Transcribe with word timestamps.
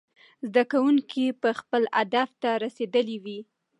زده 0.47 0.63
کوونکي 0.71 1.25
به 1.41 1.51
خپل 1.59 1.81
هدف 1.97 2.29
ته 2.41 2.49
رسېدلي 2.63 3.17
وي. 3.23 3.39